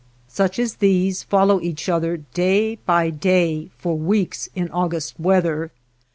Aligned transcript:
Such 0.27 0.57
as 0.57 0.77
these 0.77 1.21
follow 1.21 1.61
each 1.61 1.87
other 1.87 2.17
day 2.17 2.77
by 2.87 3.11
day 3.11 3.69
for 3.77 3.95
weeks 3.95 4.49
in 4.55 4.67
August 4.71 5.19
weather. 5.19 5.71